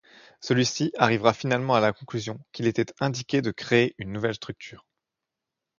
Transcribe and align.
Celui-ci 0.39 0.91
arriva 0.97 1.31
finalement 1.31 1.75
à 1.75 1.79
la 1.79 1.93
conclusion 1.93 2.39
qu’il 2.53 2.65
était 2.65 2.91
indiqué 3.01 3.43
de 3.43 3.51
créer 3.51 3.93
une 3.99 4.11
nouvelle 4.11 4.33
structure. 4.33 4.87